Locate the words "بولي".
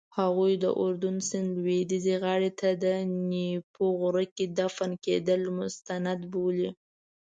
6.31-6.69